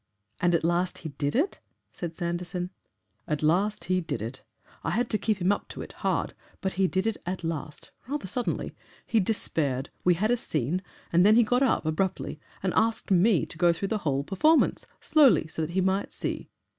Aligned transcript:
"And 0.41 0.55
at 0.55 0.63
last 0.63 0.97
he 0.97 1.09
did 1.09 1.35
it?" 1.35 1.59
said 1.93 2.15
Sanderson. 2.15 2.71
"At 3.27 3.43
last 3.43 3.83
he 3.83 4.01
did 4.01 4.19
it. 4.19 4.41
I 4.83 4.89
had 4.89 5.11
to 5.11 5.19
keep 5.19 5.37
him 5.37 5.51
up 5.51 5.67
to 5.67 5.83
it 5.83 5.91
hard, 6.01 6.33
but 6.59 6.73
he 6.73 6.87
did 6.87 7.05
it 7.05 7.17
at 7.23 7.43
last 7.43 7.91
rather 8.07 8.25
suddenly. 8.25 8.73
He 9.05 9.19
despaired, 9.19 9.91
we 10.03 10.15
had 10.15 10.31
a 10.31 10.37
scene, 10.37 10.81
and 11.13 11.23
then 11.23 11.35
he 11.35 11.43
got 11.43 11.61
up 11.61 11.85
abruptly 11.85 12.39
and 12.63 12.73
asked 12.75 13.11
me 13.11 13.45
to 13.45 13.59
go 13.59 13.71
through 13.71 13.89
the 13.89 13.99
whole 13.99 14.23
performance, 14.23 14.87
slowly, 14.99 15.45
so 15.47 15.61
that 15.61 15.73
he 15.75 15.81
might 15.81 16.11
see. 16.11 16.49